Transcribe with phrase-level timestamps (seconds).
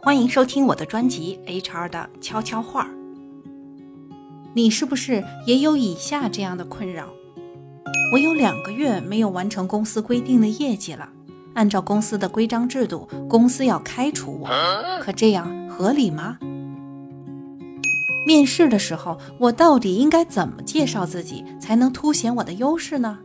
[0.00, 2.84] 欢迎收听我的专辑《HR 的悄悄话》。
[4.54, 7.08] 你是不是也有以下这样的困扰？
[8.12, 11.08] 我有两个月没有完成公司规定的业绩了，
[11.54, 14.48] 按照公司的规章制度，公司要开除我，
[15.00, 16.38] 可这样合理吗？
[18.24, 23.18] 面试的时候，我到底应该怎么介绍自己才能凸显我的优势呢？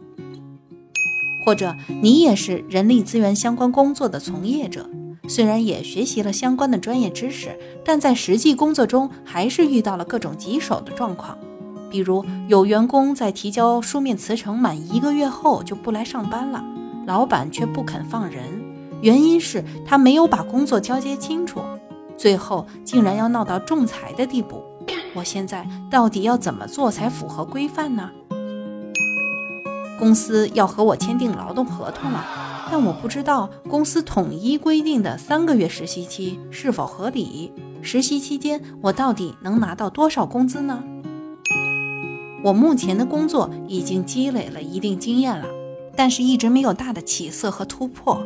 [1.43, 4.89] 或者你也是人力资源相关工作的从业者，
[5.27, 11.37] 虽然也学习了相关的专业知识，但在实际工作中还是遇到了各种棘手的状况。
[11.89, 16.63] 比如有员工在提交书面辞呈满一个月后就不来上班了，
[17.05, 18.43] 老板却不肯放人，
[19.01, 21.59] 原因是他没有把工作交接清楚，
[22.17, 24.63] 最后竟然要闹到仲裁的地步。
[25.13, 28.09] 我现在到底要怎么做才符合规范呢？
[30.03, 37.53] 公司要和我签订劳动合同了，但我不知道公司统一规定的三个月实习期是否合理。
[37.81, 40.83] 实习期间我到底能拿到多少工资呢？
[42.43, 45.47] 我目前的工作已经积累了一定经验了，
[45.95, 48.21] 但是一直没有大的起色和突破。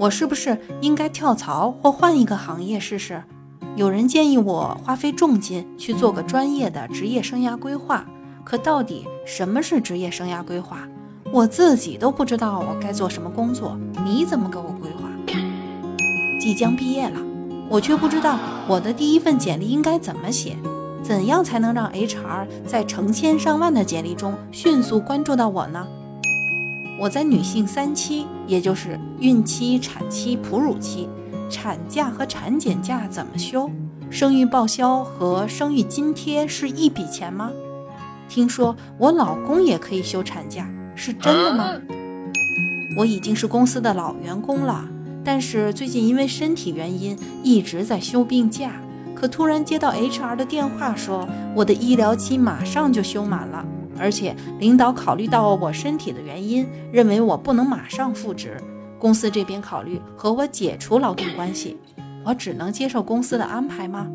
[0.00, 3.22] 我是不是应该跳槽或换一个行业试试？
[3.76, 8.06] 有人建议我花费重金去做个专业的职业生涯规划，
[8.44, 10.88] 可到底什么是职业生涯规划？
[11.30, 15.08] 我自己都不知道我该做什么工作，你怎么给我规划？
[16.40, 17.20] 即将毕业了，
[17.68, 20.56] 我却不知道我的第一份简历应该怎么写，
[21.02, 25.86] 怎样才能让 HR 在成千上万的简历中迅速关注到我呢？
[26.98, 31.08] 我在女性三期，也就是孕期、产期、哺乳期。
[31.50, 33.70] 产假和产检假怎么休？
[34.10, 37.50] 生育报销和生育津贴是一笔钱吗？
[38.28, 40.68] 听说我老公也可以休产假，
[40.98, 41.80] 是真的吗？
[42.96, 44.84] 我已经是公司的老员工了，
[45.24, 48.72] 但是最近因为身体原因一直在休病假。
[49.14, 53.64] 可突然接到 HR 的电话，说我的医疗期马上就休满了，
[53.98, 58.56] 而且领导考虑到我身体的原因，认为我不能马上复职。
[58.98, 61.76] 公司这边考虑和我解除劳动关系，
[62.24, 64.08] 我只能接受公司的安排吗？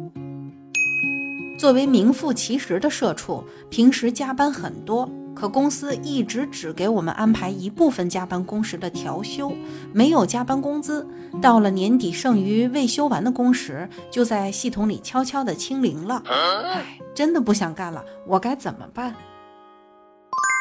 [1.57, 9.51] 作为名副其实的社畜，平时加班很多，可公司一直只给我们安排一部分加班工时的调休，
[9.91, 11.07] 没有加班工资。
[11.41, 16.21] 到了年底，剩余未休完的工时就在系统里悄悄的清零了。
[16.25, 19.15] 唉，真的不想干了，我该怎么办？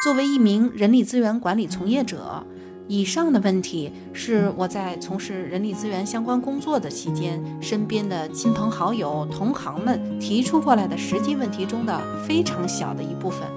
[0.03, 2.43] 作为一名人力资源管理从业者。
[2.89, 11.97] 以上的问题是我在从事人力资源相关工作的期间，身边的亲朋好友、同行们提出过来的实际问题中的
[12.27, 13.47] 非常小的一部分。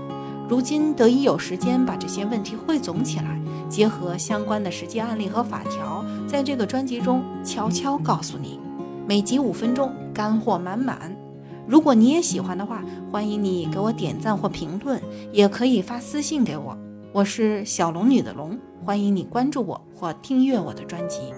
[0.49, 8.61] 如今得以有时间把这些问题汇总起来，结合相关的实际案例和法条，在这个专辑中悄悄告诉你。
[9.09, 11.17] 每集五分钟，干货满满。
[11.67, 15.01] 如果你也喜欢的话，欢迎你给我点赞或评论，
[15.33, 16.78] 也可以发私信给我。
[17.13, 21.33] 我是小龙女的龙，欢迎你关注我或订阅我的专辑。